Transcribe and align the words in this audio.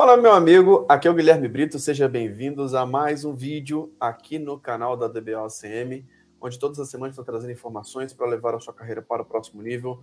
Fala, 0.00 0.16
meu 0.16 0.32
amigo, 0.32 0.86
aqui 0.88 1.08
é 1.08 1.10
o 1.10 1.14
Guilherme 1.14 1.48
Brito, 1.48 1.76
sejam 1.76 2.08
bem-vindos 2.08 2.72
a 2.72 2.86
mais 2.86 3.24
um 3.24 3.34
vídeo 3.34 3.92
aqui 3.98 4.38
no 4.38 4.56
canal 4.56 4.96
da 4.96 5.08
DBOCM, 5.08 6.06
onde 6.40 6.56
todas 6.56 6.78
as 6.78 6.88
semanas 6.88 7.14
estou 7.14 7.24
trazendo 7.24 7.50
informações 7.50 8.12
para 8.12 8.28
levar 8.28 8.54
a 8.54 8.60
sua 8.60 8.72
carreira 8.72 9.02
para 9.02 9.22
o 9.22 9.24
próximo 9.24 9.60
nível, 9.60 10.00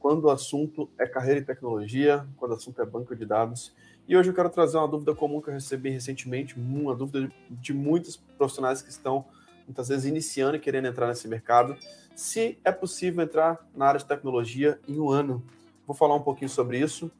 quando 0.00 0.24
o 0.24 0.30
assunto 0.30 0.90
é 0.98 1.06
carreira 1.06 1.38
e 1.38 1.44
tecnologia, 1.44 2.26
quando 2.36 2.50
o 2.50 2.54
assunto 2.56 2.82
é 2.82 2.84
banco 2.84 3.14
de 3.14 3.24
dados. 3.24 3.72
E 4.08 4.16
hoje 4.16 4.30
eu 4.30 4.34
quero 4.34 4.50
trazer 4.50 4.78
uma 4.78 4.88
dúvida 4.88 5.14
comum 5.14 5.40
que 5.40 5.48
eu 5.48 5.54
recebi 5.54 5.90
recentemente, 5.90 6.58
uma 6.58 6.96
dúvida 6.96 7.30
de 7.48 7.72
muitos 7.72 8.16
profissionais 8.16 8.82
que 8.82 8.90
estão 8.90 9.26
muitas 9.64 9.86
vezes 9.86 10.06
iniciando 10.06 10.56
e 10.56 10.58
querendo 10.58 10.88
entrar 10.88 11.06
nesse 11.06 11.28
mercado, 11.28 11.76
se 12.16 12.58
é 12.64 12.72
possível 12.72 13.22
entrar 13.22 13.64
na 13.76 13.86
área 13.86 14.00
de 14.00 14.06
tecnologia 14.06 14.80
em 14.88 14.98
um 14.98 15.08
ano. 15.08 15.40
Vou 15.86 15.94
falar 15.94 16.16
um 16.16 16.22
pouquinho 16.22 16.50
sobre 16.50 16.80
isso 16.80 17.12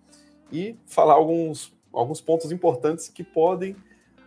e 0.51 0.77
falar 0.87 1.15
alguns, 1.15 1.76
alguns 2.01 2.21
pontos 2.21 2.53
importantes 2.53 3.09
que 3.09 3.25
podem 3.25 3.75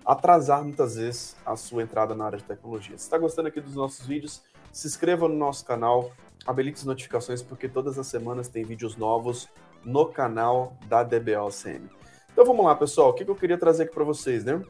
atrasar 0.05 0.64
muitas 0.64 0.96
vezes 0.96 1.36
a 1.46 1.55
sua 1.55 1.84
entrada 1.84 2.16
na 2.16 2.26
área 2.26 2.38
de 2.38 2.44
tecnologia. 2.44 2.98
Se 2.98 3.04
está 3.04 3.18
gostando 3.18 3.48
aqui 3.48 3.62
dos 3.62 3.76
nossos 3.76 4.05
vídeos, 4.05 4.41
se 4.72 4.88
inscreva 4.88 5.27
no 5.27 5.36
nosso 5.36 5.64
canal, 5.66 6.12
habilite 6.46 6.80
as 6.80 6.86
notificações, 6.86 7.44
porque 7.44 7.70
todas 7.70 8.00
as 8.00 8.08
semanas 8.08 8.48
tem 8.48 8.63
vídeos 8.63 8.98
novos 8.98 9.48
no 9.86 10.08
canal 10.08 10.76
da 10.88 11.04
DBOCM. 11.04 11.88
Então 12.32 12.44
vamos 12.44 12.66
lá, 12.66 12.76
pessoal. 12.76 13.10
O 13.10 13.13
que 13.13 13.24
eu 13.24 13.36
queria 13.36 13.58
trazer 13.58 13.84
aqui 13.84 13.94
para 13.94 14.04
vocês, 14.04 14.44
né? 14.44 14.63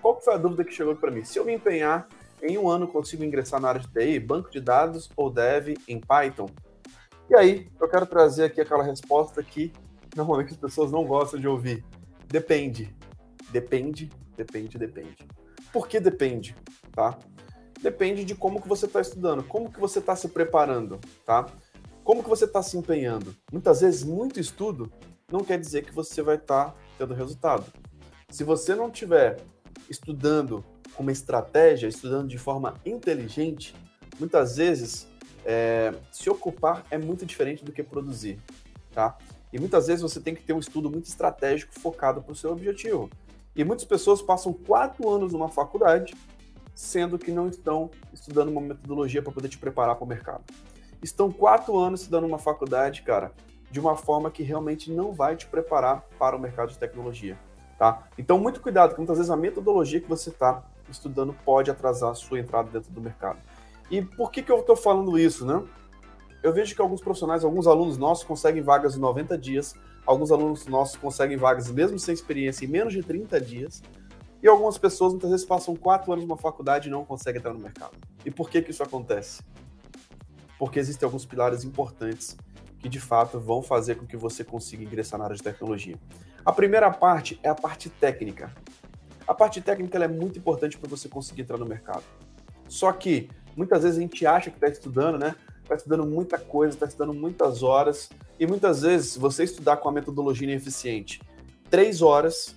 Qual 0.00 0.20
foi 0.20 0.34
a 0.34 0.38
dúvida 0.38 0.64
que 0.64 0.72
chegou 0.72 0.96
para 0.96 1.10
mim? 1.10 1.22
Se 1.22 1.38
eu 1.38 1.44
me 1.44 1.52
empenhar 1.52 2.08
em 2.42 2.56
um 2.58 2.68
ano 2.68 2.88
consigo 2.88 3.24
ingressar 3.24 3.60
na 3.60 3.68
área 3.68 3.80
de 3.80 3.88
TI, 3.88 4.18
banco 4.18 4.50
de 4.50 4.60
dados 4.60 5.10
ou 5.16 5.30
dev 5.30 5.76
em 5.86 6.00
Python? 6.00 6.48
E 7.28 7.34
aí, 7.34 7.68
eu 7.80 7.88
quero 7.88 8.06
trazer 8.06 8.44
aqui 8.44 8.60
aquela 8.60 8.82
resposta 8.82 9.42
que 9.42 9.72
normalmente 10.14 10.52
as 10.52 10.56
pessoas 10.56 10.90
não 10.90 11.04
gostam 11.04 11.38
de 11.38 11.46
ouvir. 11.46 11.84
Depende. 12.28 12.94
Depende, 13.50 14.10
depende, 14.36 14.78
depende. 14.78 15.26
Por 15.72 15.88
que 15.88 16.00
depende? 16.00 16.56
Tá? 16.92 17.18
Depende 17.80 18.24
de 18.24 18.34
como 18.34 18.60
que 18.60 18.68
você 18.68 18.86
está 18.86 19.00
estudando, 19.00 19.44
como 19.44 19.70
que 19.70 19.78
você 19.78 19.98
está 19.98 20.16
se 20.16 20.28
preparando, 20.28 20.98
tá? 21.24 21.46
Como 22.02 22.22
que 22.22 22.28
você 22.28 22.44
está 22.44 22.62
se 22.62 22.76
empenhando. 22.76 23.34
Muitas 23.52 23.80
vezes, 23.80 24.02
muito 24.02 24.40
estudo 24.40 24.90
não 25.30 25.40
quer 25.40 25.58
dizer 25.58 25.84
que 25.84 25.92
você 25.92 26.22
vai 26.22 26.36
estar 26.36 26.66
tá 26.66 26.76
tendo 26.98 27.14
resultado. 27.14 27.64
Se 28.30 28.44
você 28.44 28.74
não 28.74 28.88
estiver 28.88 29.40
estudando 29.90 30.64
com 30.94 31.02
uma 31.02 31.12
estratégia, 31.12 31.88
estudando 31.88 32.28
de 32.28 32.38
forma 32.38 32.80
inteligente, 32.84 33.74
muitas 34.18 34.56
vezes 34.56 35.06
é, 35.44 35.92
se 36.10 36.30
ocupar 36.30 36.84
é 36.90 36.98
muito 36.98 37.26
diferente 37.26 37.64
do 37.64 37.72
que 37.72 37.82
produzir, 37.82 38.40
tá? 38.92 39.16
E 39.56 39.58
muitas 39.58 39.86
vezes 39.86 40.02
você 40.02 40.20
tem 40.20 40.34
que 40.34 40.42
ter 40.42 40.52
um 40.52 40.58
estudo 40.58 40.90
muito 40.90 41.06
estratégico 41.06 41.72
focado 41.80 42.20
para 42.20 42.30
o 42.30 42.36
seu 42.36 42.52
objetivo. 42.52 43.08
E 43.54 43.64
muitas 43.64 43.86
pessoas 43.86 44.20
passam 44.20 44.52
quatro 44.52 45.08
anos 45.08 45.32
numa 45.32 45.48
faculdade, 45.48 46.14
sendo 46.74 47.18
que 47.18 47.30
não 47.30 47.48
estão 47.48 47.90
estudando 48.12 48.50
uma 48.50 48.60
metodologia 48.60 49.22
para 49.22 49.32
poder 49.32 49.48
te 49.48 49.56
preparar 49.56 49.96
para 49.96 50.04
o 50.04 50.06
mercado. 50.06 50.44
Estão 51.02 51.32
quatro 51.32 51.78
anos 51.78 52.02
estudando 52.02 52.24
uma 52.24 52.38
faculdade, 52.38 53.00
cara, 53.00 53.32
de 53.70 53.80
uma 53.80 53.96
forma 53.96 54.30
que 54.30 54.42
realmente 54.42 54.92
não 54.92 55.14
vai 55.14 55.34
te 55.36 55.46
preparar 55.46 56.04
para 56.18 56.36
o 56.36 56.38
mercado 56.38 56.70
de 56.70 56.78
tecnologia, 56.78 57.38
tá? 57.78 58.06
Então, 58.18 58.38
muito 58.38 58.60
cuidado, 58.60 58.90
porque 58.90 59.00
muitas 59.00 59.16
vezes 59.16 59.30
a 59.30 59.36
metodologia 59.38 60.02
que 60.02 60.08
você 60.08 60.28
está 60.28 60.62
estudando 60.90 61.34
pode 61.46 61.70
atrasar 61.70 62.10
a 62.10 62.14
sua 62.14 62.38
entrada 62.38 62.68
dentro 62.70 62.92
do 62.92 63.00
mercado. 63.00 63.38
E 63.90 64.02
por 64.02 64.30
que, 64.30 64.42
que 64.42 64.52
eu 64.52 64.60
estou 64.60 64.76
falando 64.76 65.18
isso, 65.18 65.46
né? 65.46 65.64
Eu 66.46 66.52
vejo 66.52 66.76
que 66.76 66.80
alguns 66.80 67.00
profissionais, 67.00 67.42
alguns 67.42 67.66
alunos 67.66 67.98
nossos 67.98 68.22
conseguem 68.22 68.62
vagas 68.62 68.94
em 68.94 69.00
90 69.00 69.36
dias, 69.36 69.74
alguns 70.06 70.30
alunos 70.30 70.64
nossos 70.68 70.94
conseguem 70.94 71.36
vagas 71.36 71.68
mesmo 71.72 71.98
sem 71.98 72.14
experiência 72.14 72.64
em 72.64 72.68
menos 72.68 72.92
de 72.92 73.02
30 73.02 73.40
dias, 73.40 73.82
e 74.40 74.46
algumas 74.46 74.78
pessoas 74.78 75.12
muitas 75.12 75.28
vezes 75.28 75.44
passam 75.44 75.74
quatro 75.74 76.12
anos 76.12 76.24
numa 76.24 76.36
faculdade 76.36 76.86
e 76.86 76.90
não 76.92 77.04
conseguem 77.04 77.40
entrar 77.40 77.52
no 77.52 77.58
mercado. 77.58 77.96
E 78.24 78.30
por 78.30 78.48
que, 78.48 78.62
que 78.62 78.70
isso 78.70 78.80
acontece? 78.80 79.42
Porque 80.56 80.78
existem 80.78 81.04
alguns 81.04 81.26
pilares 81.26 81.64
importantes 81.64 82.36
que 82.78 82.88
de 82.88 83.00
fato 83.00 83.40
vão 83.40 83.60
fazer 83.60 83.96
com 83.96 84.06
que 84.06 84.16
você 84.16 84.44
consiga 84.44 84.84
ingressar 84.84 85.18
na 85.18 85.24
área 85.24 85.36
de 85.36 85.42
tecnologia. 85.42 85.96
A 86.44 86.52
primeira 86.52 86.88
parte 86.92 87.40
é 87.42 87.48
a 87.48 87.56
parte 87.56 87.90
técnica. 87.90 88.54
A 89.26 89.34
parte 89.34 89.60
técnica 89.60 89.98
é 89.98 90.06
muito 90.06 90.38
importante 90.38 90.78
para 90.78 90.88
você 90.88 91.08
conseguir 91.08 91.42
entrar 91.42 91.58
no 91.58 91.66
mercado. 91.66 92.04
Só 92.68 92.92
que 92.92 93.28
muitas 93.56 93.82
vezes 93.82 93.98
a 93.98 94.00
gente 94.00 94.24
acha 94.24 94.48
que 94.48 94.58
está 94.58 94.68
estudando, 94.68 95.18
né? 95.18 95.34
Está 95.66 95.74
estudando 95.74 96.06
muita 96.06 96.38
coisa, 96.38 96.76
está 96.76 96.86
estudando 96.86 97.12
muitas 97.12 97.64
horas, 97.64 98.08
e 98.38 98.46
muitas 98.46 98.82
vezes, 98.82 99.14
se 99.14 99.18
você 99.18 99.42
estudar 99.42 99.78
com 99.78 99.88
a 99.88 99.92
metodologia 99.92 100.46
ineficiente, 100.48 101.20
três 101.68 102.02
horas, 102.02 102.54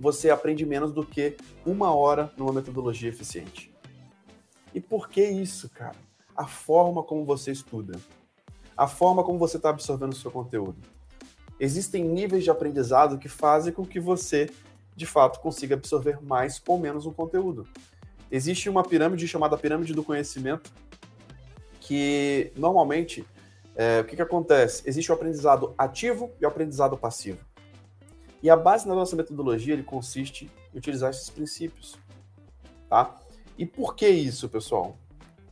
você 0.00 0.28
aprende 0.28 0.66
menos 0.66 0.92
do 0.92 1.06
que 1.06 1.36
uma 1.64 1.94
hora 1.94 2.32
numa 2.36 2.52
metodologia 2.52 3.08
eficiente. 3.08 3.72
E 4.74 4.80
por 4.80 5.08
que 5.08 5.24
isso, 5.24 5.70
cara? 5.70 5.94
A 6.34 6.44
forma 6.44 7.04
como 7.04 7.24
você 7.24 7.52
estuda, 7.52 7.96
a 8.76 8.88
forma 8.88 9.22
como 9.22 9.38
você 9.38 9.56
está 9.56 9.70
absorvendo 9.70 10.12
o 10.12 10.16
seu 10.16 10.32
conteúdo. 10.32 10.80
Existem 11.60 12.02
níveis 12.02 12.42
de 12.42 12.50
aprendizado 12.50 13.16
que 13.16 13.28
fazem 13.28 13.72
com 13.72 13.86
que 13.86 14.00
você 14.00 14.50
de 14.96 15.06
fato 15.06 15.38
consiga 15.38 15.76
absorver 15.76 16.18
mais 16.20 16.60
ou 16.66 16.80
menos 16.80 17.06
um 17.06 17.12
conteúdo. 17.12 17.68
Existe 18.28 18.68
uma 18.68 18.82
pirâmide 18.82 19.28
chamada 19.28 19.56
pirâmide 19.56 19.94
do 19.94 20.02
conhecimento, 20.02 20.72
que 21.82 22.52
normalmente 22.56 23.26
é, 23.74 24.00
o 24.00 24.04
que, 24.04 24.14
que 24.14 24.22
acontece? 24.22 24.84
Existe 24.86 25.10
o 25.10 25.14
aprendizado 25.14 25.74
ativo 25.76 26.30
e 26.40 26.44
o 26.44 26.48
aprendizado 26.48 26.96
passivo. 26.96 27.40
E 28.40 28.48
a 28.48 28.56
base 28.56 28.86
da 28.86 28.94
nossa 28.94 29.16
metodologia 29.16 29.74
ele 29.74 29.82
consiste 29.82 30.48
em 30.72 30.78
utilizar 30.78 31.10
esses 31.10 31.28
princípios. 31.28 31.98
Tá? 32.88 33.18
E 33.58 33.66
por 33.66 33.96
que 33.96 34.08
isso, 34.08 34.48
pessoal? 34.48 34.96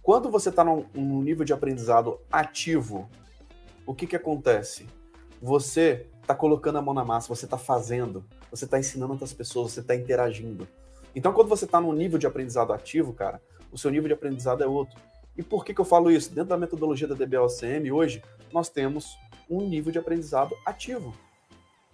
Quando 0.02 0.30
você 0.30 0.50
está 0.50 0.62
num, 0.62 0.84
num, 0.94 1.20
nível 1.20 1.44
de 1.44 1.52
aprendizado 1.52 2.20
ativo, 2.30 3.08
o 3.84 3.92
que, 3.92 4.06
que 4.06 4.16
acontece? 4.16 4.86
Você 5.42 6.06
está 6.22 6.34
colocando 6.34 6.78
a 6.78 6.82
mão 6.82 6.94
na 6.94 7.04
massa, 7.04 7.28
você 7.28 7.44
está 7.44 7.58
fazendo, 7.58 8.24
você 8.50 8.66
está 8.66 8.78
ensinando 8.78 9.12
outras 9.12 9.32
pessoas, 9.32 9.72
você 9.72 9.80
está 9.80 9.96
interagindo. 9.96 10.68
Então, 11.14 11.32
quando 11.32 11.48
você 11.48 11.64
está 11.64 11.80
num 11.80 11.92
nível 11.92 12.18
de 12.18 12.26
aprendizado 12.26 12.72
ativo, 12.72 13.12
cara, 13.12 13.42
o 13.72 13.78
seu 13.78 13.90
nível 13.90 14.06
de 14.06 14.14
aprendizado 14.14 14.62
é 14.62 14.66
outro. 14.66 15.00
E 15.40 15.42
por 15.42 15.64
que, 15.64 15.72
que 15.72 15.80
eu 15.80 15.86
falo 15.86 16.10
isso? 16.10 16.34
Dentro 16.34 16.50
da 16.50 16.58
metodologia 16.58 17.08
da 17.08 17.14
DBLCM, 17.14 17.90
hoje, 17.90 18.22
nós 18.52 18.68
temos 18.68 19.16
um 19.48 19.66
nível 19.66 19.90
de 19.90 19.98
aprendizado 19.98 20.54
ativo. 20.66 21.14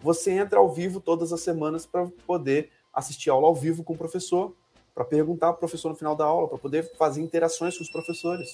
Você 0.01 0.33
entra 0.33 0.59
ao 0.59 0.69
vivo 0.69 1.01
todas 1.01 1.33
as 1.33 1.43
semanas 1.43 1.87
para 1.87 2.09
poder 2.27 2.73
assistir 2.93 3.31
aula 3.31 3.47
ao 3.47 3.55
vivo 3.55 3.84
com 3.84 3.93
o 3.93 3.97
professor, 3.97 4.53
para 4.93 5.05
perguntar 5.05 5.53
para 5.53 5.59
o 5.59 5.61
professor 5.61 5.91
no 5.91 5.95
final 5.95 6.17
da 6.17 6.25
aula, 6.25 6.49
para 6.49 6.59
poder 6.59 6.91
fazer 6.97 7.23
interações 7.23 7.79
com 7.79 7.84
os 7.84 7.91
professores. 7.93 8.49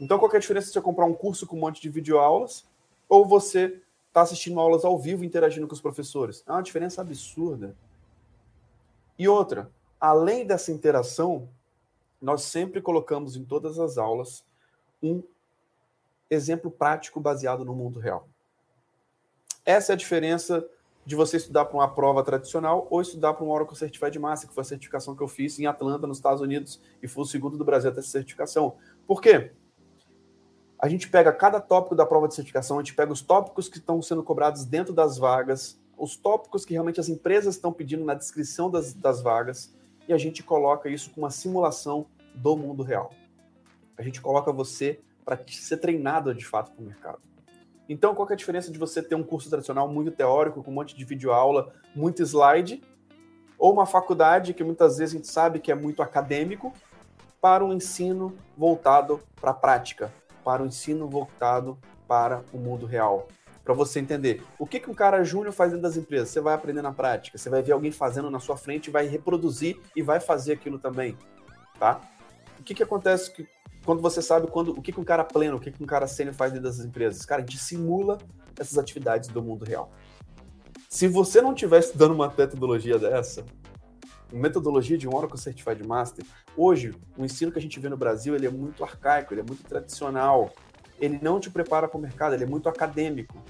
Então, 0.00 0.18
qual 0.18 0.32
é 0.32 0.38
a 0.38 0.40
diferença 0.40 0.66
de 0.66 0.72
você 0.72 0.80
comprar 0.80 1.04
um 1.04 1.14
curso 1.14 1.46
com 1.46 1.54
um 1.54 1.60
monte 1.60 1.80
de 1.80 1.88
videoaulas 1.88 2.66
ou 3.08 3.24
você 3.24 3.80
está 4.08 4.22
assistindo 4.22 4.58
aulas 4.58 4.84
ao 4.84 4.98
vivo 4.98 5.24
interagindo 5.24 5.68
com 5.68 5.74
os 5.74 5.80
professores. 5.80 6.42
É 6.48 6.50
uma 6.50 6.64
diferença 6.64 7.00
absurda. 7.00 7.76
E 9.16 9.28
outra, 9.28 9.70
além 10.00 10.44
dessa 10.44 10.72
interação, 10.72 11.48
nós 12.20 12.42
sempre 12.42 12.80
colocamos 12.80 13.36
em 13.36 13.44
todas 13.44 13.78
as 13.78 13.98
aulas 13.98 14.44
um 15.02 15.22
exemplo 16.28 16.70
prático 16.70 17.18
baseado 17.20 17.64
no 17.64 17.74
mundo 17.74 17.98
real. 17.98 18.28
Essa 19.64 19.92
é 19.92 19.94
a 19.94 19.96
diferença 19.96 20.66
de 21.04 21.16
você 21.16 21.38
estudar 21.38 21.64
para 21.64 21.76
uma 21.76 21.92
prova 21.92 22.22
tradicional 22.22 22.86
ou 22.90 23.00
estudar 23.00 23.34
para 23.34 23.44
um 23.44 23.50
Oracle 23.50 23.76
Certified 23.76 24.18
Master, 24.18 24.48
que 24.48 24.54
foi 24.54 24.62
a 24.62 24.64
certificação 24.64 25.16
que 25.16 25.22
eu 25.22 25.28
fiz 25.28 25.58
em 25.58 25.66
Atlanta, 25.66 26.06
nos 26.06 26.18
Estados 26.18 26.40
Unidos, 26.40 26.80
e 27.02 27.08
fui 27.08 27.22
o 27.22 27.26
segundo 27.26 27.56
do 27.56 27.64
Brasil 27.64 27.90
a 27.90 27.92
ter 27.92 28.00
essa 28.00 28.10
certificação. 28.10 28.76
Por 29.06 29.20
quê? 29.20 29.52
a 30.80 30.88
gente 30.88 31.10
pega 31.10 31.30
cada 31.30 31.60
tópico 31.60 31.94
da 31.94 32.06
prova 32.06 32.26
de 32.26 32.34
certificação, 32.34 32.78
a 32.78 32.82
gente 32.82 32.94
pega 32.94 33.12
os 33.12 33.20
tópicos 33.20 33.68
que 33.68 33.76
estão 33.76 34.00
sendo 34.00 34.22
cobrados 34.22 34.64
dentro 34.64 34.94
das 34.94 35.18
vagas, 35.18 35.78
os 35.96 36.16
tópicos 36.16 36.64
que 36.64 36.72
realmente 36.72 36.98
as 36.98 37.10
empresas 37.10 37.54
estão 37.54 37.70
pedindo 37.70 38.02
na 38.02 38.14
descrição 38.14 38.70
das, 38.70 38.94
das 38.94 39.20
vagas, 39.20 39.74
e 40.10 40.12
a 40.12 40.18
gente 40.18 40.42
coloca 40.42 40.88
isso 40.88 41.10
com 41.10 41.20
uma 41.20 41.30
simulação 41.30 42.04
do 42.34 42.56
mundo 42.56 42.82
real. 42.82 43.12
A 43.96 44.02
gente 44.02 44.20
coloca 44.20 44.50
você 44.50 44.98
para 45.24 45.38
ser 45.46 45.76
treinado 45.76 46.34
de 46.34 46.44
fato 46.44 46.72
para 46.72 46.82
o 46.82 46.84
mercado. 46.84 47.20
Então, 47.88 48.12
qual 48.12 48.28
é 48.28 48.32
a 48.32 48.36
diferença 48.36 48.72
de 48.72 48.78
você 48.78 49.00
ter 49.00 49.14
um 49.14 49.22
curso 49.22 49.48
tradicional 49.48 49.88
muito 49.88 50.10
teórico, 50.10 50.64
com 50.64 50.70
um 50.72 50.74
monte 50.74 50.96
de 50.96 51.04
videoaula, 51.04 51.72
muito 51.94 52.22
slide, 52.22 52.82
ou 53.56 53.72
uma 53.72 53.86
faculdade 53.86 54.52
que 54.52 54.64
muitas 54.64 54.98
vezes 54.98 55.14
a 55.14 55.16
gente 55.18 55.28
sabe 55.28 55.60
que 55.60 55.70
é 55.70 55.76
muito 55.76 56.02
acadêmico, 56.02 56.72
para 57.40 57.64
um 57.64 57.72
ensino 57.72 58.36
voltado 58.56 59.20
para 59.40 59.52
a 59.52 59.54
prática, 59.54 60.12
para 60.44 60.62
o 60.62 60.66
ensino 60.66 61.08
voltado 61.08 61.78
para 62.08 62.42
o 62.52 62.58
mundo 62.58 62.84
real. 62.84 63.28
Para 63.64 63.74
você 63.74 64.00
entender 64.00 64.42
o 64.58 64.66
que, 64.66 64.80
que 64.80 64.90
um 64.90 64.94
cara 64.94 65.22
júnior 65.22 65.52
faz 65.52 65.70
dentro 65.70 65.82
das 65.82 65.96
empresas. 65.96 66.30
Você 66.30 66.40
vai 66.40 66.54
aprender 66.54 66.82
na 66.82 66.92
prática, 66.92 67.36
você 67.36 67.50
vai 67.50 67.62
ver 67.62 67.72
alguém 67.72 67.92
fazendo 67.92 68.30
na 68.30 68.40
sua 68.40 68.56
frente, 68.56 68.90
vai 68.90 69.06
reproduzir 69.06 69.78
e 69.94 70.02
vai 70.02 70.18
fazer 70.18 70.52
aquilo 70.52 70.78
também. 70.78 71.16
Tá? 71.78 72.00
O 72.58 72.62
que, 72.62 72.74
que 72.74 72.82
acontece 72.82 73.30
que, 73.32 73.46
quando 73.84 74.02
você 74.02 74.20
sabe 74.20 74.46
quando, 74.46 74.72
o 74.72 74.82
que, 74.82 74.92
que 74.92 75.00
um 75.00 75.04
cara 75.04 75.24
pleno, 75.24 75.56
o 75.56 75.60
que, 75.60 75.70
que 75.70 75.82
um 75.82 75.86
cara 75.86 76.06
sênior 76.06 76.34
faz 76.34 76.52
dentro 76.52 76.68
das 76.68 76.78
empresas? 76.78 77.24
Cara, 77.24 77.42
a 77.42 77.44
gente 77.44 77.58
simula 77.58 78.18
essas 78.58 78.76
atividades 78.76 79.28
do 79.28 79.42
mundo 79.42 79.64
real. 79.64 79.90
Se 80.88 81.06
você 81.06 81.40
não 81.40 81.52
estiver 81.52 81.78
estudando 81.78 82.12
uma 82.12 82.32
metodologia 82.36 82.98
dessa, 82.98 83.44
metodologia 84.32 84.98
de 84.98 85.08
um 85.08 85.14
Oracle 85.14 85.38
Certified 85.38 85.86
Master, 85.86 86.24
hoje, 86.56 86.94
o 87.16 87.24
ensino 87.24 87.50
que 87.50 87.58
a 87.58 87.62
gente 87.62 87.78
vê 87.80 87.88
no 87.88 87.96
Brasil, 87.96 88.34
ele 88.34 88.46
é 88.46 88.50
muito 88.50 88.84
arcaico, 88.84 89.32
ele 89.32 89.40
é 89.40 89.44
muito 89.44 89.64
tradicional. 89.64 90.52
Ele 91.00 91.18
não 91.22 91.40
te 91.40 91.50
prepara 91.50 91.88
para 91.88 91.98
o 91.98 92.00
mercado, 92.00 92.34
ele 92.34 92.44
é 92.44 92.46
muito 92.46 92.68
acadêmico. 92.68 93.42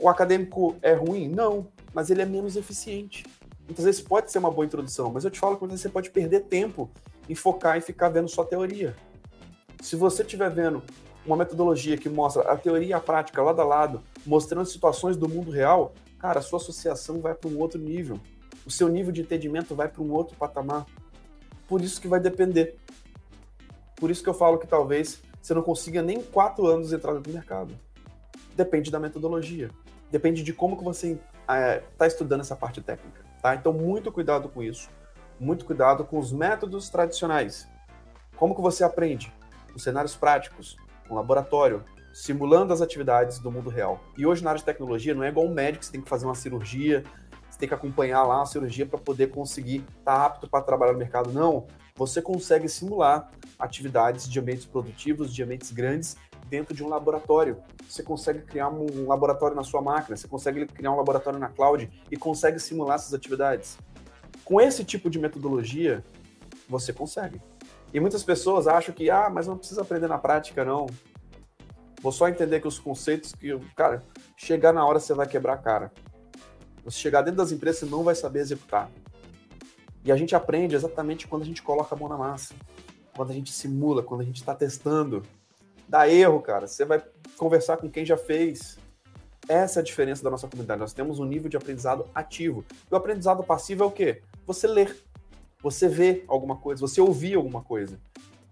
O 0.00 0.08
acadêmico 0.08 0.76
é 0.82 0.92
ruim? 0.92 1.28
Não, 1.28 1.66
mas 1.94 2.10
ele 2.10 2.20
é 2.20 2.26
menos 2.26 2.56
eficiente. 2.56 3.24
Muitas 3.66 3.84
vezes 3.84 4.00
pode 4.02 4.30
ser 4.30 4.38
uma 4.38 4.50
boa 4.50 4.66
introdução, 4.66 5.10
mas 5.10 5.24
eu 5.24 5.30
te 5.30 5.40
falo 5.40 5.56
que 5.56 5.66
você 5.66 5.88
pode 5.88 6.10
perder 6.10 6.40
tempo 6.40 6.90
em 7.28 7.34
focar 7.34 7.78
e 7.78 7.80
ficar 7.80 8.10
vendo 8.10 8.28
só 8.28 8.44
teoria. 8.44 8.94
Se 9.80 9.96
você 9.96 10.22
estiver 10.22 10.50
vendo 10.50 10.82
uma 11.24 11.36
metodologia 11.36 11.96
que 11.96 12.08
mostra 12.08 12.42
a 12.42 12.56
teoria 12.56 12.88
e 12.88 12.92
a 12.92 13.00
prática 13.00 13.42
lado 13.42 13.60
a 13.60 13.64
lado, 13.64 14.02
mostrando 14.26 14.66
situações 14.66 15.16
do 15.16 15.28
mundo 15.28 15.50
real, 15.50 15.94
cara, 16.18 16.40
a 16.40 16.42
sua 16.42 16.58
associação 16.58 17.20
vai 17.20 17.34
para 17.34 17.48
um 17.48 17.58
outro 17.58 17.80
nível. 17.80 18.20
O 18.66 18.70
seu 18.70 18.88
nível 18.88 19.12
de 19.12 19.22
entendimento 19.22 19.74
vai 19.74 19.88
para 19.88 20.02
um 20.02 20.12
outro 20.12 20.36
patamar. 20.36 20.86
Por 21.66 21.80
isso 21.80 22.00
que 22.00 22.08
vai 22.08 22.20
depender. 22.20 22.76
Por 23.96 24.10
isso 24.10 24.22
que 24.22 24.28
eu 24.28 24.34
falo 24.34 24.58
que 24.58 24.66
talvez 24.66 25.22
você 25.44 25.52
não 25.52 25.60
consiga 25.60 26.00
nem 26.00 26.22
quatro 26.22 26.66
anos 26.66 26.88
de 26.88 26.94
entrada 26.94 27.20
no 27.20 27.30
mercado. 27.30 27.78
Depende 28.56 28.90
da 28.90 28.98
metodologia. 28.98 29.68
Depende 30.10 30.42
de 30.42 30.54
como 30.54 30.74
que 30.74 30.82
você 30.82 31.18
está 31.42 32.04
é, 32.04 32.06
estudando 32.06 32.40
essa 32.40 32.56
parte 32.56 32.80
técnica. 32.80 33.20
Tá? 33.42 33.54
Então, 33.54 33.70
muito 33.70 34.10
cuidado 34.10 34.48
com 34.48 34.62
isso. 34.62 34.88
Muito 35.38 35.66
cuidado 35.66 36.02
com 36.02 36.18
os 36.18 36.32
métodos 36.32 36.88
tradicionais. 36.88 37.68
Como 38.36 38.54
que 38.54 38.62
você 38.62 38.84
aprende? 38.84 39.30
Com 39.70 39.78
cenários 39.78 40.16
práticos, 40.16 40.78
com 41.06 41.14
laboratório, 41.14 41.84
simulando 42.10 42.72
as 42.72 42.80
atividades 42.80 43.38
do 43.38 43.52
mundo 43.52 43.68
real. 43.68 44.00
E 44.16 44.24
hoje, 44.24 44.42
na 44.42 44.48
área 44.48 44.60
de 44.60 44.64
tecnologia, 44.64 45.14
não 45.14 45.24
é 45.24 45.28
igual 45.28 45.44
um 45.44 45.52
médico, 45.52 45.84
você 45.84 45.92
tem 45.92 46.00
que 46.00 46.08
fazer 46.08 46.24
uma 46.24 46.34
cirurgia, 46.34 47.04
você 47.50 47.58
tem 47.58 47.68
que 47.68 47.74
acompanhar 47.74 48.22
lá 48.22 48.40
a 48.40 48.46
cirurgia 48.46 48.86
para 48.86 48.98
poder 48.98 49.26
conseguir 49.26 49.84
estar 49.98 50.20
tá 50.20 50.24
apto 50.24 50.48
para 50.48 50.64
trabalhar 50.64 50.94
no 50.94 50.98
mercado. 50.98 51.30
Não, 51.30 51.66
você 51.96 52.20
consegue 52.20 52.68
simular 52.68 53.30
atividades 53.58 54.28
de 54.28 54.40
ambientes 54.40 54.66
produtivos, 54.66 55.32
de 55.32 55.42
ambientes 55.42 55.70
grandes, 55.70 56.16
dentro 56.48 56.74
de 56.74 56.82
um 56.82 56.88
laboratório. 56.88 57.58
Você 57.88 58.02
consegue 58.02 58.40
criar 58.40 58.68
um 58.68 59.06
laboratório 59.06 59.56
na 59.56 59.62
sua 59.62 59.80
máquina, 59.80 60.16
você 60.16 60.26
consegue 60.26 60.66
criar 60.66 60.90
um 60.90 60.96
laboratório 60.96 61.38
na 61.38 61.48
cloud 61.48 61.88
e 62.10 62.16
consegue 62.16 62.58
simular 62.58 62.96
essas 62.96 63.14
atividades. 63.14 63.78
Com 64.44 64.60
esse 64.60 64.84
tipo 64.84 65.08
de 65.08 65.18
metodologia, 65.18 66.04
você 66.68 66.92
consegue. 66.92 67.40
E 67.92 68.00
muitas 68.00 68.24
pessoas 68.24 68.66
acham 68.66 68.92
que, 68.92 69.08
ah, 69.08 69.30
mas 69.30 69.46
não 69.46 69.56
precisa 69.56 69.82
aprender 69.82 70.08
na 70.08 70.18
prática, 70.18 70.64
não. 70.64 70.86
Vou 72.02 72.10
só 72.10 72.28
entender 72.28 72.60
que 72.60 72.66
os 72.68 72.78
conceitos 72.78 73.32
que, 73.32 73.56
cara, 73.76 74.02
chegar 74.36 74.72
na 74.72 74.84
hora 74.84 74.98
você 74.98 75.14
vai 75.14 75.28
quebrar 75.28 75.54
a 75.54 75.58
cara. 75.58 75.92
Você 76.84 76.98
chegar 76.98 77.22
dentro 77.22 77.38
das 77.38 77.52
empresas, 77.52 77.80
você 77.80 77.86
não 77.86 78.02
vai 78.02 78.16
saber 78.16 78.40
executar. 78.40 78.90
E 80.04 80.12
a 80.12 80.16
gente 80.16 80.36
aprende 80.36 80.74
exatamente 80.74 81.26
quando 81.26 81.42
a 81.42 81.46
gente 81.46 81.62
coloca 81.62 81.94
a 81.94 81.98
mão 81.98 82.08
na 82.08 82.16
massa, 82.16 82.54
quando 83.16 83.30
a 83.30 83.34
gente 83.34 83.52
simula, 83.52 84.02
quando 84.02 84.20
a 84.20 84.24
gente 84.24 84.36
está 84.36 84.54
testando. 84.54 85.22
Dá 85.88 86.08
erro, 86.08 86.40
cara. 86.40 86.66
Você 86.66 86.84
vai 86.84 87.02
conversar 87.36 87.78
com 87.78 87.90
quem 87.90 88.04
já 88.04 88.16
fez. 88.16 88.78
Essa 89.48 89.80
é 89.80 89.82
a 89.82 89.84
diferença 89.84 90.22
da 90.22 90.30
nossa 90.30 90.46
comunidade. 90.46 90.80
Nós 90.80 90.92
temos 90.92 91.18
um 91.18 91.24
nível 91.24 91.48
de 91.48 91.56
aprendizado 91.56 92.06
ativo. 92.14 92.64
E 92.90 92.94
o 92.94 92.96
aprendizado 92.96 93.42
passivo 93.42 93.84
é 93.84 93.86
o 93.86 93.90
quê? 93.90 94.22
Você 94.46 94.66
ler, 94.66 94.96
você 95.62 95.88
ver 95.88 96.24
alguma 96.28 96.56
coisa, 96.56 96.80
você 96.80 97.00
ouvir 97.00 97.34
alguma 97.34 97.62
coisa 97.62 97.98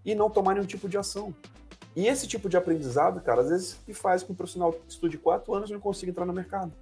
e 0.05 0.15
não 0.15 0.31
tomar 0.31 0.55
nenhum 0.55 0.67
tipo 0.67 0.89
de 0.89 0.97
ação. 0.97 1.35
E 1.95 2.07
esse 2.07 2.27
tipo 2.27 2.49
de 2.49 2.57
aprendizado, 2.57 3.21
cara, 3.21 3.43
às 3.43 3.51
vezes 3.51 3.79
que 3.85 3.93
faz 3.93 4.23
com 4.23 4.29
que 4.29 4.33
o 4.33 4.37
profissional 4.37 4.75
estude 4.89 5.19
quatro 5.19 5.55
anos 5.55 5.69
e 5.69 5.73
não 5.75 5.81
consiga 5.81 6.11
entrar 6.11 6.25
no 6.25 6.33
mercado. 6.33 6.73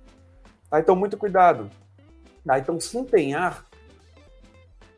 Tá? 0.69 0.79
Então, 0.79 0.95
muito 0.95 1.17
cuidado. 1.17 1.69
Tá? 2.45 2.59
Então, 2.59 2.79
se 2.79 2.97
empenhar, 2.97 3.67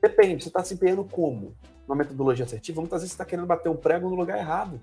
depende, 0.02 0.43
você 0.43 0.49
está 0.49 0.62
se 0.64 0.75
empenhando 0.75 1.04
como? 1.04 1.54
Uma 1.87 1.96
metodologia 1.96 2.44
assertiva, 2.44 2.81
muitas 2.81 3.00
vezes 3.00 3.12
você 3.12 3.14
está 3.14 3.25
querendo 3.25 3.46
bater 3.46 3.69
um 3.69 3.76
prego 3.76 4.10
no 4.10 4.16
lugar 4.16 4.38
errado. 4.38 4.81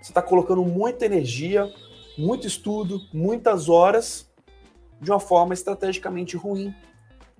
Você 0.00 0.12
está 0.12 0.22
colocando 0.22 0.64
muita 0.64 1.04
energia, 1.04 1.70
muito 2.16 2.46
estudo, 2.46 3.00
muitas 3.12 3.68
horas 3.68 4.30
de 5.00 5.10
uma 5.10 5.20
forma 5.20 5.52
estrategicamente 5.52 6.36
ruim. 6.36 6.74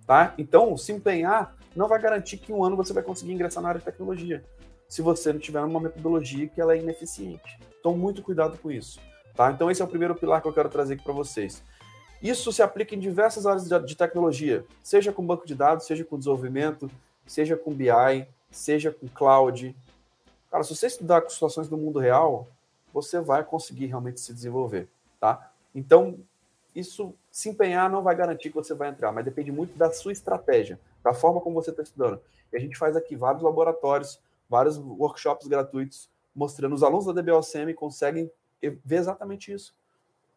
Tá? 0.07 0.35
Então, 0.37 0.77
se 0.77 0.93
empenhar 0.93 1.57
não 1.75 1.87
vai 1.89 2.01
garantir 2.01 2.37
que 2.39 2.53
em 2.53 2.55
um 2.55 2.65
ano 2.65 2.77
você 2.77 2.93
vai 2.93 3.03
conseguir 3.03 3.33
ingressar 3.33 3.63
na 3.63 3.69
área 3.69 3.79
de 3.79 3.85
tecnologia, 3.85 4.45
se 4.89 5.03
você 5.03 5.33
não 5.33 5.39
tiver 5.39 5.61
uma 5.61 5.81
metodologia 5.81 6.49
que 6.49 6.61
ela 6.61 6.75
é 6.75 6.79
ineficiente. 6.79 7.59
Então, 7.79 7.97
muito 7.97 8.23
cuidado 8.23 8.59
com 8.59 8.71
isso. 8.71 9.01
Tá? 9.35 9.51
Então, 9.53 9.71
esse 9.71 9.81
é 9.81 9.85
o 9.85 9.89
primeiro 9.89 10.15
pilar 10.15 10.43
que 10.43 10.49
eu 10.49 10.53
quero 10.53 10.69
trazer 10.69 10.95
aqui 10.95 11.05
para 11.05 11.13
vocês. 11.13 11.63
Isso 12.23 12.53
se 12.53 12.63
aplica 12.63 12.95
em 12.95 12.99
diversas 12.99 13.47
áreas 13.47 13.67
de 13.87 13.97
tecnologia, 13.97 14.65
seja 14.83 15.11
com 15.11 15.27
banco 15.27 15.47
de 15.47 15.55
dados, 15.55 15.87
seja 15.87 16.05
com 16.05 16.19
desenvolvimento, 16.19 16.91
seja 17.27 17.57
com 17.57 17.73
BI, 17.73 18.27
seja 18.51 18.93
com 18.93 19.09
cloud. 19.09 19.75
Cara, 20.51 20.63
se 20.63 20.77
você 20.77 20.87
estudar 20.87 21.23
com 21.23 21.31
situações 21.31 21.67
do 21.67 21.79
mundo 21.79 21.99
real, 21.99 22.47
você 22.93 23.21
vai 23.21 23.43
conseguir 23.43 23.87
realmente 23.87 24.21
se 24.21 24.35
desenvolver, 24.35 24.87
tá? 25.19 25.51
Então, 25.75 26.19
isso 26.75 27.15
se 27.31 27.49
empenhar 27.49 27.89
não 27.89 28.03
vai 28.03 28.15
garantir 28.15 28.51
que 28.51 28.57
você 28.57 28.75
vai 28.75 28.91
entrar, 28.91 29.13
mas 29.13 29.25
depende 29.25 29.51
muito 29.51 29.77
da 29.79 29.91
sua 29.91 30.13
estratégia, 30.13 30.79
da 31.03 31.15
forma 31.15 31.41
como 31.41 31.55
você 31.55 31.71
está 31.71 31.83
estudando. 31.83 32.21
E 32.53 32.57
a 32.57 32.61
gente 32.61 32.77
faz 32.77 32.97
aqui 32.97 33.17
vários 33.17 33.43
laboratórios, 33.43 34.21
vários 34.49 34.77
workshops 34.77 35.47
gratuitos, 35.47 36.11
mostrando 36.35 36.75
os 36.75 36.83
alunos 36.83 37.07
da 37.07 37.13
DBOCM 37.13 37.73
conseguem 37.75 38.31
ver 38.61 38.97
exatamente 38.97 39.53
isso 39.53 39.75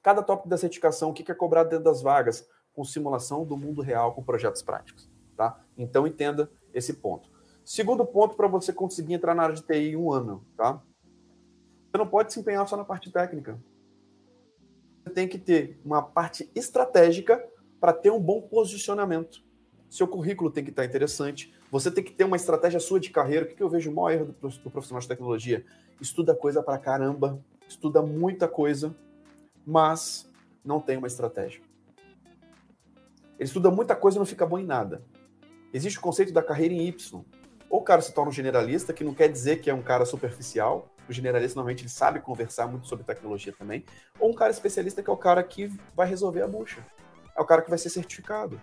cada 0.04 0.22
tópico 0.22 0.50
da 0.50 0.58
certificação, 0.58 1.10
o 1.10 1.14
que 1.14 1.32
é 1.32 1.34
cobrado 1.34 1.70
dentro 1.70 1.86
das 1.86 2.02
vagas, 2.02 2.48
com 2.74 2.84
simulação 2.84 3.46
do 3.46 3.56
mundo 3.58 3.82
real, 3.82 4.14
com 4.14 4.22
projetos 4.22 4.62
práticos. 4.62 5.10
Tá? 5.36 5.60
Então 5.78 6.06
entenda 6.06 6.52
esse 6.74 6.94
ponto. 6.94 7.32
Segundo 7.64 8.06
ponto 8.06 8.36
para 8.36 8.48
você 8.48 8.74
conseguir 8.74 9.14
entrar 9.14 9.34
na 9.34 9.44
área 9.44 9.56
de 9.56 9.64
TI 9.64 9.92
em 9.92 9.96
um 9.96 10.12
ano, 10.12 10.46
tá? 10.58 10.82
Você 11.90 11.98
não 11.98 12.08
pode 12.08 12.34
se 12.34 12.40
empenhar 12.40 12.68
só 12.68 12.76
na 12.76 12.84
parte 12.84 13.10
técnica. 13.10 13.58
Você 15.04 15.12
tem 15.12 15.28
que 15.28 15.38
ter 15.38 15.80
uma 15.86 16.02
parte 16.02 16.52
estratégica 16.54 17.44
para 17.80 17.94
ter 17.94 18.12
um 18.12 18.20
bom 18.20 18.42
posicionamento. 18.42 19.44
Seu 19.90 20.08
currículo 20.08 20.50
tem 20.52 20.64
que 20.64 20.72
estar 20.72 20.84
interessante. 20.84 21.54
Você 21.72 21.90
tem 21.90 22.04
que 22.04 22.12
ter 22.12 22.24
uma 22.24 22.36
estratégia 22.36 22.80
sua 22.80 23.00
de 23.00 23.10
carreira. 23.10 23.46
O 23.46 23.48
que 23.48 23.62
eu 23.62 23.70
vejo 23.70 23.92
o 23.92 23.96
maior 23.96 24.12
erro 24.12 24.26
do 24.26 24.70
profissional 24.70 25.00
de 25.00 25.08
tecnologia? 25.08 25.66
Estuda 26.02 26.36
coisa 26.36 26.62
para 26.62 26.78
caramba, 26.78 27.40
estuda 27.68 28.02
muita 28.02 28.48
coisa, 28.48 28.96
mas 29.66 30.30
não 30.64 30.80
tem 30.80 30.98
uma 30.98 31.08
estratégia. 31.08 31.62
Ele 33.38 33.48
estuda 33.48 33.70
muita 33.72 33.96
coisa 33.96 34.18
e 34.18 34.20
não 34.20 34.26
fica 34.26 34.46
bom 34.46 34.58
em 34.58 34.66
nada. 34.66 35.04
Existe 35.74 35.98
o 35.98 36.02
conceito 36.02 36.32
da 36.32 36.44
carreira 36.44 36.74
em 36.74 36.88
Y. 36.88 37.24
Ou 37.70 37.80
o 37.80 37.84
cara 37.84 38.02
se 38.02 38.14
torna 38.14 38.30
um 38.30 38.34
generalista, 38.34 38.94
que 38.94 39.04
não 39.04 39.14
quer 39.14 39.28
dizer 39.28 39.60
que 39.60 39.70
é 39.70 39.74
um 39.74 39.82
cara 39.82 40.06
superficial. 40.06 40.88
O 41.10 41.14
generalista 41.14 41.56
normalmente 41.56 41.82
ele 41.82 41.90
sabe 41.90 42.20
conversar 42.20 42.68
muito 42.68 42.88
sobre 42.88 43.04
tecnologia 43.04 43.54
também. 43.58 43.84
Ou 44.20 44.30
um 44.30 44.34
cara 44.34 44.52
especialista 44.52 45.02
que 45.02 45.10
é 45.10 45.14
o 45.14 45.18
cara 45.18 45.44
que 45.44 45.68
vai 45.96 46.08
resolver 46.08 46.42
a 46.44 46.48
bucha. 46.48 46.86
É 47.36 47.42
o 47.42 47.46
cara 47.46 47.62
que 47.62 47.70
vai 47.70 47.80
ser 47.80 47.90
certificado. 47.90 48.62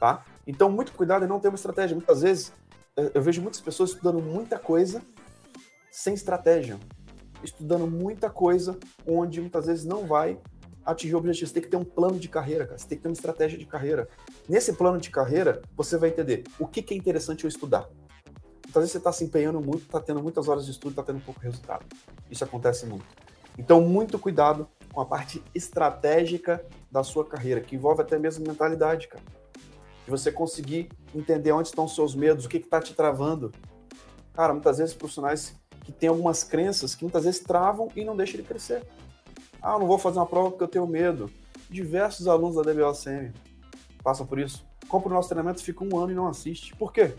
Tá? 0.00 0.24
Então, 0.46 0.70
muito 0.70 0.92
cuidado 0.92 1.24
em 1.24 1.28
não 1.28 1.38
ter 1.38 1.48
uma 1.48 1.54
estratégia. 1.54 1.94
Muitas 1.94 2.22
vezes, 2.22 2.52
eu 2.96 3.22
vejo 3.22 3.42
muitas 3.42 3.60
pessoas 3.60 3.90
estudando 3.90 4.20
muita 4.20 4.58
coisa 4.58 5.02
sem 5.90 6.14
estratégia 6.14 6.80
estudando 7.44 7.86
muita 7.86 8.30
coisa, 8.30 8.78
onde 9.06 9.40
muitas 9.40 9.66
vezes 9.66 9.84
não 9.84 10.06
vai 10.06 10.38
atingir 10.84 11.14
o 11.14 11.18
objetivo. 11.18 11.46
Você 11.46 11.54
tem 11.54 11.62
que 11.62 11.68
ter 11.68 11.76
um 11.76 11.84
plano 11.84 12.18
de 12.18 12.28
carreira, 12.28 12.66
cara. 12.66 12.78
Você 12.78 12.86
tem 12.86 12.98
que 12.98 13.02
ter 13.02 13.08
uma 13.08 13.14
estratégia 13.14 13.58
de 13.58 13.66
carreira. 13.66 14.08
Nesse 14.48 14.72
plano 14.72 14.98
de 14.98 15.10
carreira, 15.10 15.62
você 15.76 15.96
vai 15.96 16.10
entender 16.10 16.44
o 16.58 16.66
que, 16.66 16.82
que 16.82 16.94
é 16.94 16.96
interessante 16.96 17.44
eu 17.44 17.48
estudar. 17.48 17.88
Muitas 18.64 18.82
vezes 18.82 18.92
você 18.92 18.98
está 18.98 19.12
se 19.12 19.24
empenhando 19.24 19.60
muito, 19.60 19.84
está 19.84 20.00
tendo 20.00 20.22
muitas 20.22 20.48
horas 20.48 20.64
de 20.64 20.72
estudo, 20.72 20.90
está 20.90 21.02
tendo 21.02 21.20
pouco 21.20 21.40
resultado. 21.40 21.86
Isso 22.30 22.42
acontece 22.42 22.86
muito. 22.86 23.06
Então, 23.56 23.80
muito 23.80 24.18
cuidado 24.18 24.68
com 24.92 25.00
a 25.00 25.06
parte 25.06 25.42
estratégica 25.54 26.64
da 26.90 27.04
sua 27.04 27.24
carreira, 27.24 27.60
que 27.60 27.76
envolve 27.76 28.02
até 28.02 28.18
mesmo 28.18 28.44
mentalidade, 28.46 29.08
cara. 29.08 29.22
De 30.04 30.10
você 30.10 30.30
conseguir 30.30 30.90
entender 31.14 31.52
onde 31.52 31.68
estão 31.68 31.84
os 31.84 31.94
seus 31.94 32.14
medos, 32.14 32.44
o 32.44 32.48
que 32.48 32.56
está 32.56 32.80
te 32.80 32.94
travando. 32.94 33.52
Cara, 34.34 34.52
muitas 34.52 34.78
vezes 34.78 34.92
profissionais 34.92 35.54
que 35.84 35.92
tem 35.92 36.08
algumas 36.08 36.42
crenças 36.42 36.94
que 36.94 37.04
muitas 37.04 37.24
vezes 37.24 37.40
travam 37.40 37.88
e 37.94 38.04
não 38.04 38.16
deixam 38.16 38.40
ele 38.40 38.48
crescer. 38.48 38.84
Ah, 39.60 39.78
não 39.78 39.86
vou 39.86 39.98
fazer 39.98 40.18
uma 40.18 40.26
prova 40.26 40.50
porque 40.50 40.64
eu 40.64 40.68
tenho 40.68 40.86
medo. 40.86 41.30
Diversos 41.70 42.26
alunos 42.26 42.56
da 42.56 42.62
DBOCM 42.62 43.32
passam 44.02 44.26
por 44.26 44.38
isso. 44.38 44.66
Compra 44.88 45.10
o 45.10 45.12
nosso 45.12 45.28
treinamento, 45.28 45.62
fica 45.62 45.84
um 45.84 45.98
ano 45.98 46.12
e 46.12 46.14
não 46.14 46.26
assiste. 46.26 46.74
Por 46.76 46.92
quê? 46.92 47.14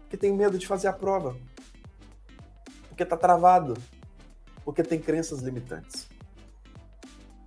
Porque 0.00 0.16
tem 0.16 0.32
medo 0.32 0.58
de 0.58 0.66
fazer 0.66 0.88
a 0.88 0.92
prova. 0.92 1.36
Porque 2.88 3.02
está 3.02 3.16
travado. 3.16 3.74
Porque 4.64 4.82
tem 4.82 5.00
crenças 5.00 5.40
limitantes. 5.40 6.08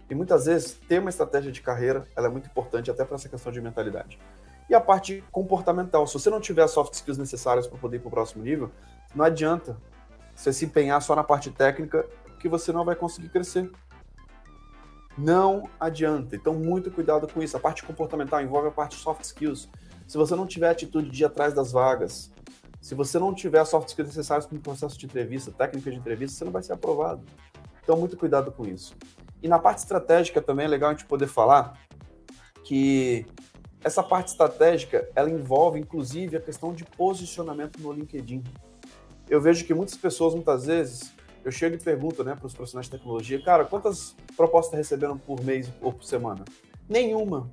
E 0.09 0.15
muitas 0.15 0.45
vezes 0.45 0.73
ter 0.87 0.99
uma 0.99 1.09
estratégia 1.09 1.51
de 1.51 1.61
carreira 1.61 2.07
ela 2.15 2.27
é 2.27 2.29
muito 2.29 2.47
importante 2.47 2.89
até 2.89 3.03
para 3.03 3.15
essa 3.15 3.27
questão 3.27 3.51
de 3.51 3.61
mentalidade. 3.61 4.17
E 4.69 4.75
a 4.75 4.81
parte 4.81 5.23
comportamental. 5.31 6.05
Se 6.07 6.13
você 6.13 6.29
não 6.29 6.41
tiver 6.41 6.63
as 6.63 6.71
soft 6.71 6.93
skills 6.93 7.17
necessárias 7.17 7.67
para 7.67 7.77
poder 7.77 7.97
ir 7.97 7.99
para 7.99 8.07
o 8.09 8.11
próximo 8.11 8.43
nível, 8.43 8.71
não 9.17 9.25
adianta 9.25 9.77
você 10.35 10.53
se 10.53 10.65
empenhar 10.65 11.01
só 11.01 11.15
na 11.15 11.23
parte 11.23 11.49
técnica, 11.49 12.07
que 12.39 12.47
você 12.47 12.71
não 12.71 12.85
vai 12.85 12.95
conseguir 12.95 13.29
crescer. 13.29 13.71
Não 15.17 15.67
adianta. 15.79 16.35
Então, 16.35 16.53
muito 16.53 16.91
cuidado 16.91 17.27
com 17.27 17.41
isso. 17.41 17.57
A 17.57 17.59
parte 17.59 17.83
comportamental 17.83 18.39
envolve 18.39 18.67
a 18.67 18.71
parte 18.71 18.95
soft 18.95 19.23
skills. 19.23 19.67
Se 20.07 20.15
você 20.15 20.35
não 20.35 20.45
tiver 20.45 20.69
atitude 20.69 21.09
de 21.09 21.23
ir 21.23 21.25
atrás 21.25 21.55
das 21.55 21.71
vagas, 21.71 22.31
se 22.79 22.93
você 22.93 23.17
não 23.17 23.33
tiver 23.33 23.65
soft 23.65 23.89
skills 23.89 24.09
necessárias 24.09 24.45
para 24.45 24.55
o 24.55 24.61
processo 24.61 24.97
de 24.97 25.07
entrevista, 25.07 25.51
técnica 25.51 25.89
de 25.89 25.97
entrevista, 25.97 26.37
você 26.37 26.45
não 26.45 26.51
vai 26.51 26.61
ser 26.61 26.73
aprovado. 26.73 27.23
Então, 27.83 27.97
muito 27.97 28.15
cuidado 28.15 28.51
com 28.51 28.67
isso. 28.67 28.95
E 29.41 29.47
na 29.47 29.57
parte 29.57 29.79
estratégica 29.79 30.39
também 30.39 30.65
é 30.67 30.69
legal 30.69 30.91
a 30.91 30.93
gente 30.93 31.05
poder 31.05 31.27
falar 31.27 31.79
que 32.63 33.25
essa 33.83 34.03
parte 34.03 34.27
estratégica, 34.27 35.09
ela 35.15 35.29
envolve 35.29 35.79
inclusive 35.79 36.37
a 36.37 36.41
questão 36.41 36.73
de 36.73 36.83
posicionamento 36.85 37.79
no 37.79 37.91
LinkedIn. 37.91 38.43
Eu 39.29 39.41
vejo 39.41 39.65
que 39.65 39.73
muitas 39.73 39.97
pessoas, 39.97 40.33
muitas 40.33 40.65
vezes, 40.65 41.13
eu 41.43 41.51
chego 41.51 41.75
e 41.75 41.79
pergunto 41.79 42.23
né, 42.23 42.35
para 42.35 42.45
os 42.45 42.53
profissionais 42.53 42.87
de 42.87 42.91
tecnologia, 42.91 43.41
cara, 43.41 43.65
quantas 43.65 44.15
propostas 44.35 44.67
está 44.67 44.77
recebendo 44.77 45.19
por 45.19 45.43
mês 45.43 45.71
ou 45.81 45.91
por 45.91 46.03
semana? 46.03 46.45
Nenhuma. 46.87 47.49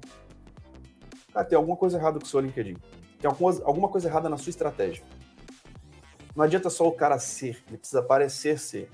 Cara, 1.32 1.44
tem 1.44 1.56
alguma 1.56 1.76
coisa 1.76 1.98
errada 1.98 2.18
com 2.18 2.24
o 2.24 2.28
seu 2.28 2.40
LinkedIn. 2.40 2.76
Tem 3.20 3.28
alguma, 3.28 3.50
alguma 3.64 3.88
coisa 3.88 4.08
errada 4.08 4.28
na 4.28 4.36
sua 4.36 4.50
estratégia. 4.50 5.04
Não 6.34 6.44
adianta 6.44 6.70
só 6.70 6.86
o 6.86 6.92
cara 6.92 7.18
ser, 7.18 7.62
ele 7.68 7.78
precisa 7.78 8.02
parecer 8.02 8.58
ser. 8.58 8.90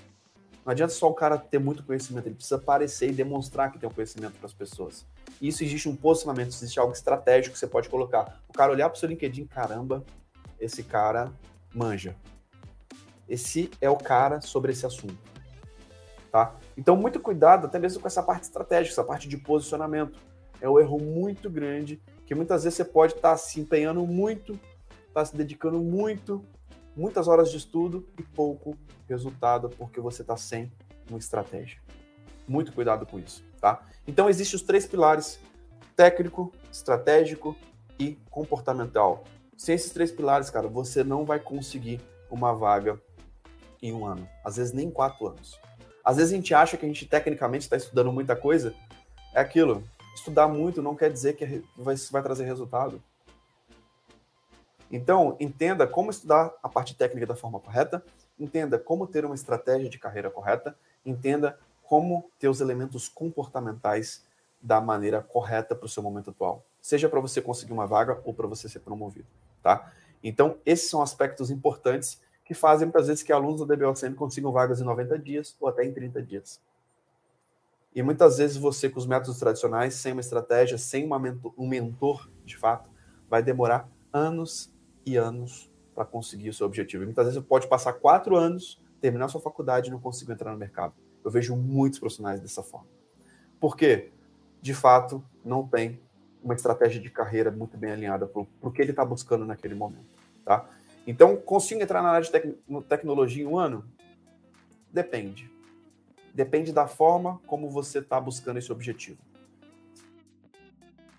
Não 0.64 0.72
adianta 0.72 0.92
só 0.92 1.08
o 1.08 1.14
cara 1.14 1.38
ter 1.38 1.58
muito 1.58 1.82
conhecimento, 1.82 2.26
ele 2.26 2.34
precisa 2.34 2.58
parecer 2.58 3.08
e 3.08 3.12
demonstrar 3.12 3.72
que 3.72 3.78
tem 3.78 3.88
um 3.88 3.92
conhecimento 3.92 4.34
para 4.38 4.46
as 4.46 4.52
pessoas. 4.52 5.06
Isso 5.40 5.64
existe 5.64 5.88
um 5.88 5.96
posicionamento, 5.96 6.48
existe 6.48 6.78
algo 6.78 6.92
estratégico 6.92 7.54
que 7.54 7.58
você 7.58 7.66
pode 7.66 7.88
colocar. 7.88 8.40
O 8.48 8.52
cara 8.52 8.72
olhar 8.72 8.88
para 8.88 8.96
o 8.96 9.00
seu 9.00 9.08
LinkedIn, 9.08 9.46
caramba, 9.46 10.04
esse 10.58 10.82
cara 10.82 11.32
manja. 11.74 12.14
Esse 13.30 13.70
é 13.80 13.88
o 13.88 13.96
cara 13.96 14.40
sobre 14.40 14.72
esse 14.72 14.84
assunto. 14.84 15.16
Tá? 16.32 16.56
Então, 16.76 16.96
muito 16.96 17.20
cuidado 17.20 17.66
até 17.66 17.78
mesmo 17.78 18.00
com 18.00 18.08
essa 18.08 18.22
parte 18.22 18.42
estratégica, 18.42 18.92
essa 18.92 19.04
parte 19.04 19.28
de 19.28 19.36
posicionamento. 19.36 20.18
É 20.60 20.68
um 20.68 20.78
erro 20.78 20.98
muito 20.98 21.48
grande, 21.48 22.02
que 22.26 22.34
muitas 22.34 22.64
vezes 22.64 22.76
você 22.76 22.84
pode 22.84 23.14
estar 23.14 23.30
tá 23.30 23.36
se 23.36 23.60
empenhando 23.60 24.04
muito, 24.04 24.52
estar 24.52 25.14
tá 25.14 25.24
se 25.24 25.36
dedicando 25.36 25.78
muito, 25.78 26.44
muitas 26.94 27.28
horas 27.28 27.50
de 27.50 27.56
estudo 27.56 28.06
e 28.18 28.22
pouco 28.22 28.76
resultado 29.08 29.70
porque 29.70 30.00
você 30.00 30.22
está 30.22 30.36
sem 30.36 30.70
uma 31.08 31.18
estratégia. 31.18 31.80
Muito 32.46 32.72
cuidado 32.72 33.06
com 33.06 33.18
isso, 33.18 33.44
tá? 33.60 33.82
Então 34.06 34.28
existem 34.28 34.56
os 34.56 34.62
três 34.62 34.86
pilares: 34.86 35.40
técnico, 35.96 36.52
estratégico 36.70 37.56
e 37.98 38.18
comportamental. 38.28 39.24
Sem 39.56 39.74
esses 39.74 39.92
três 39.92 40.10
pilares, 40.10 40.50
cara, 40.50 40.68
você 40.68 41.04
não 41.04 41.24
vai 41.24 41.38
conseguir 41.38 42.00
uma 42.30 42.54
vaga 42.54 43.00
em 43.82 43.92
um 43.92 44.06
ano, 44.06 44.28
às 44.44 44.56
vezes 44.56 44.72
nem 44.72 44.90
quatro 44.90 45.26
anos. 45.28 45.58
Às 46.04 46.16
vezes 46.16 46.32
a 46.32 46.36
gente 46.36 46.54
acha 46.54 46.76
que 46.76 46.84
a 46.84 46.88
gente 46.88 47.06
tecnicamente 47.06 47.64
está 47.64 47.76
estudando 47.76 48.12
muita 48.12 48.34
coisa, 48.34 48.74
é 49.34 49.40
aquilo. 49.40 49.84
Estudar 50.14 50.48
muito 50.48 50.82
não 50.82 50.96
quer 50.96 51.10
dizer 51.10 51.34
que 51.34 51.64
vai, 51.76 51.94
vai 52.10 52.22
trazer 52.22 52.44
resultado. 52.44 53.02
Então, 54.90 55.36
entenda 55.38 55.86
como 55.86 56.10
estudar 56.10 56.52
a 56.62 56.68
parte 56.68 56.96
técnica 56.96 57.26
da 57.26 57.36
forma 57.36 57.60
correta, 57.60 58.02
entenda 58.38 58.78
como 58.78 59.06
ter 59.06 59.24
uma 59.24 59.34
estratégia 59.34 59.88
de 59.88 59.98
carreira 59.98 60.30
correta, 60.30 60.76
entenda 61.06 61.58
como 61.84 62.28
ter 62.38 62.48
os 62.48 62.60
elementos 62.60 63.08
comportamentais 63.08 64.24
da 64.60 64.80
maneira 64.80 65.22
correta 65.22 65.74
para 65.74 65.86
o 65.86 65.88
seu 65.88 66.02
momento 66.02 66.30
atual, 66.30 66.64
seja 66.80 67.08
para 67.08 67.20
você 67.20 67.40
conseguir 67.40 67.72
uma 67.72 67.86
vaga 67.86 68.20
ou 68.24 68.34
para 68.34 68.46
você 68.46 68.68
ser 68.68 68.80
promovido, 68.80 69.26
tá? 69.62 69.92
Então, 70.22 70.58
esses 70.66 70.90
são 70.90 71.00
aspectos 71.00 71.50
importantes 71.50 72.20
que 72.50 72.54
fazem 72.54 72.88
muitas 72.88 73.06
vezes 73.06 73.22
que 73.22 73.32
alunos 73.32 73.64
da 73.64 73.76
DBOCM 73.76 74.12
consigam 74.16 74.50
vagas 74.50 74.80
em 74.80 74.84
90 74.84 75.16
dias 75.20 75.56
ou 75.60 75.68
até 75.68 75.84
em 75.84 75.94
30 75.94 76.20
dias. 76.20 76.60
E 77.94 78.02
muitas 78.02 78.38
vezes 78.38 78.56
você, 78.56 78.90
com 78.90 78.98
os 78.98 79.06
métodos 79.06 79.38
tradicionais, 79.38 79.94
sem 79.94 80.10
uma 80.10 80.20
estratégia, 80.20 80.76
sem 80.76 81.06
uma 81.06 81.16
mentor, 81.16 81.54
um 81.56 81.68
mentor, 81.68 82.28
de 82.44 82.56
fato, 82.56 82.90
vai 83.28 83.40
demorar 83.40 83.88
anos 84.12 84.68
e 85.06 85.16
anos 85.16 85.70
para 85.94 86.04
conseguir 86.04 86.48
o 86.48 86.52
seu 86.52 86.66
objetivo. 86.66 87.04
E 87.04 87.06
muitas 87.06 87.26
vezes 87.26 87.40
você 87.40 87.46
pode 87.46 87.68
passar 87.68 87.92
quatro 87.92 88.34
anos, 88.36 88.82
terminar 89.00 89.28
sua 89.28 89.40
faculdade 89.40 89.86
e 89.86 89.92
não 89.92 90.00
conseguir 90.00 90.32
entrar 90.32 90.50
no 90.50 90.58
mercado. 90.58 90.92
Eu 91.24 91.30
vejo 91.30 91.54
muitos 91.54 92.00
profissionais 92.00 92.40
dessa 92.40 92.64
forma. 92.64 92.88
Por 93.60 93.76
quê? 93.76 94.10
De 94.60 94.74
fato, 94.74 95.24
não 95.44 95.68
tem 95.68 96.00
uma 96.42 96.54
estratégia 96.54 97.00
de 97.00 97.10
carreira 97.10 97.52
muito 97.52 97.78
bem 97.78 97.92
alinhada 97.92 98.26
para 98.26 98.44
o 98.60 98.72
que 98.72 98.82
ele 98.82 98.90
está 98.90 99.04
buscando 99.04 99.44
naquele 99.44 99.76
momento. 99.76 100.18
Tá? 100.44 100.68
Então, 101.06 101.36
consigo 101.36 101.82
entrar 101.82 102.02
na 102.02 102.10
área 102.10 102.24
de 102.24 102.30
tec 102.30 102.56
tecnologia 102.88 103.42
em 103.42 103.46
um 103.46 103.58
ano? 103.58 103.84
Depende. 104.92 105.50
Depende 106.32 106.72
da 106.72 106.86
forma 106.86 107.40
como 107.46 107.68
você 107.68 107.98
está 107.98 108.20
buscando 108.20 108.58
esse 108.58 108.70
objetivo. 108.70 109.18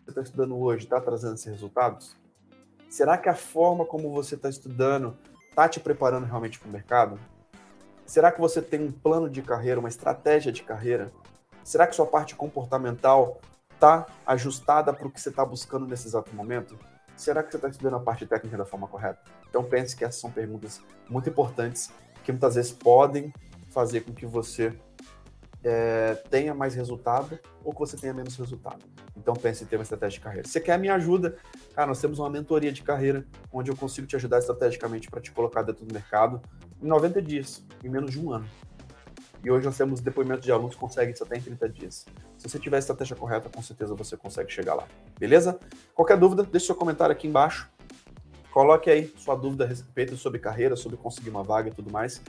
Você 0.04 0.12
está 0.12 0.22
estudando 0.22 0.58
hoje, 0.58 0.86
está 0.86 1.00
trazendo 1.00 1.36
esses 1.36 1.46
resultados? 1.46 2.16
Será 2.90 3.18
que 3.18 3.30
a 3.30 3.36
forma 3.36 3.86
como 3.86 4.12
você 4.12 4.36
está 4.36 4.50
estudando 4.50 5.18
está 5.50 5.68
te 5.68 5.80
preparando 5.80 6.26
realmente 6.26 6.60
para 6.60 6.70
o 6.70 6.72
mercado? 6.72 7.20
Será 8.06 8.32
que 8.32 8.42
você 8.42 8.62
tem 8.62 8.82
um 8.82 8.92
plano 8.92 9.30
de 9.30 9.42
carreira, 9.42 9.80
uma 9.80 9.90
estratégia 9.90 10.52
de 10.52 10.64
carreira? 10.64 11.12
Será 11.64 11.88
que 11.88 11.96
sua 11.96 12.06
parte 12.06 12.36
comportamental 12.36 13.40
está 13.74 14.06
ajustada 14.26 14.94
para 14.94 15.08
o 15.08 15.12
que 15.12 15.22
você 15.22 15.30
está 15.30 15.46
buscando 15.46 15.88
nesse 15.88 16.08
exato 16.08 16.36
momento? 16.36 16.78
Será 17.22 17.44
que 17.44 17.52
você 17.52 17.58
está 17.58 17.70
estudando 17.70 17.98
a 17.98 18.00
parte 18.00 18.26
técnica 18.26 18.58
da 18.58 18.66
forma 18.66 18.88
correta? 18.88 19.20
Então 19.48 19.64
pense 19.64 19.96
que 19.96 20.04
essas 20.04 20.20
são 20.20 20.32
perguntas 20.32 20.82
muito 21.08 21.30
importantes 21.30 21.92
que 22.24 22.32
muitas 22.32 22.56
vezes 22.56 22.72
podem 22.72 23.32
fazer 23.70 24.02
com 24.02 24.12
que 24.12 24.26
você 24.26 24.74
é, 25.64 26.16
tenha 26.32 26.56
mais 26.56 26.74
resultado 26.74 27.38
ou 27.64 27.74
que 27.74 27.80
você 27.80 27.96
tenha 27.96 28.12
menos 28.12 28.36
resultado. 28.36 28.84
Então 29.16 29.36
pense 29.36 29.64
em 29.64 29.68
ter 29.68 29.76
uma 29.76 29.84
estratégia 29.84 30.18
de 30.18 30.24
carreira. 30.24 30.48
Você 30.48 30.60
quer 30.60 30.80
minha 30.80 30.96
ajuda? 30.96 31.38
Cara, 31.76 31.86
nós 31.86 32.02
temos 32.02 32.18
uma 32.18 32.28
mentoria 32.28 32.72
de 32.72 32.82
carreira 32.82 33.24
onde 33.54 33.70
eu 33.70 33.78
consigo 33.78 34.08
te 34.08 34.16
ajudar 34.16 34.40
estrategicamente 34.40 35.08
para 35.08 35.22
te 35.22 35.32
colocar 35.32 35.62
dentro 35.62 35.86
do 35.86 35.94
mercado 35.94 36.42
em 36.82 36.88
90 36.88 37.22
dias, 37.22 37.64
em 37.84 37.90
menos 37.90 38.10
de 38.10 38.20
um 38.20 38.32
ano. 38.34 38.48
E 39.44 39.50
hoje 39.50 39.66
nós 39.66 39.78
temos 39.78 40.00
depoimentos 40.02 40.46
de 40.46 40.52
alunos 40.52 40.76
que 40.76 40.82
conseguem 40.82 41.14
isso 41.14 41.24
até 41.24 41.38
em 41.38 41.42
30 41.42 41.70
dias. 41.70 42.06
Se 42.38 42.50
você 42.50 42.60
tiver 42.60 42.76
a 42.76 42.80
estratégia 42.80 43.16
correta, 43.16 43.50
com 43.50 43.62
certeza 43.62 43.96
você 43.96 44.16
consegue 44.16 44.52
chegar 44.52 44.76
lá. 44.76 44.88
Beleza? 45.20 45.60
Qualquer 45.96 46.18
dúvida, 46.18 46.44
deixe 46.44 46.68
seu 46.68 46.76
comentário 46.76 47.14
aqui 47.14 47.28
embaixo. 47.28 47.70
Coloque 48.52 48.90
aí 48.90 49.12
sua 49.18 49.36
dúvida 49.36 49.64
a 49.64 49.68
respeito 49.68 50.16
sobre 50.18 50.40
carreira, 50.40 50.76
sobre 50.76 50.98
conseguir 50.98 51.30
uma 51.30 51.44
vaga 51.44 51.70
e 51.70 51.72
tudo 51.72 51.92
mais. 51.92 52.22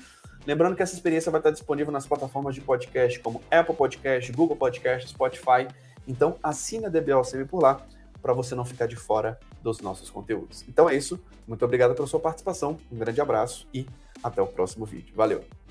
Lembrando 0.47 0.75
que 0.75 0.83
essa 0.83 0.95
experiência 0.95 1.31
vai 1.31 1.41
estar 1.41 1.51
disponível 1.51 1.93
nas 1.93 2.07
plataformas 2.07 2.55
de 2.55 2.61
podcast 2.61 3.19
como 3.21 3.43
Apple 3.51 3.75
Podcast, 3.75 4.33
Google 4.33 4.57
Podcast, 4.57 5.09
Spotify. 5.09 5.69
Então 6.07 6.37
assine 6.43 6.87
a 6.87 6.89
DBOCM 6.89 7.47
por 7.47 7.63
lá 7.63 7.85
para 8.21 8.33
você 8.33 8.55
não 8.55 8.65
ficar 8.65 8.87
de 8.87 8.97
fora 8.97 9.39
dos 9.63 9.81
nossos 9.81 10.11
conteúdos. 10.11 10.65
Então 10.69 10.89
é 10.89 10.95
isso. 10.95 11.21
Muito 11.47 11.65
obrigado 11.65 11.95
pela 11.95 12.07
sua 12.07 12.21
participação. 12.21 12.79
Um 12.91 12.97
grande 12.97 13.21
abraço 13.21 13.67
e 13.75 13.87
até 14.23 14.41
o 14.41 14.47
próximo 14.47 14.87
vídeo. 14.87 15.13
Valeu! 15.15 15.62